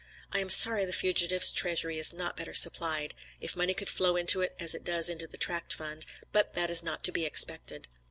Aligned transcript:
I 0.31 0.39
am 0.39 0.49
sorry 0.49 0.83
the 0.85 0.93
fugitives' 0.93 1.51
treasury 1.51 1.99
is 1.99 2.11
not 2.11 2.35
better 2.35 2.55
supplied, 2.55 3.13
if 3.39 3.55
money 3.55 3.75
could 3.75 3.87
flow 3.87 4.15
into 4.15 4.41
it 4.41 4.55
as 4.59 4.73
it 4.73 4.83
does 4.83 5.09
into 5.09 5.27
the 5.27 5.37
Tract 5.37 5.71
Fund; 5.75 6.07
but 6.31 6.55
that 6.55 6.71
is 6.71 6.81
not 6.81 7.03
to 7.03 7.11
be 7.11 7.23
expected. 7.23 7.87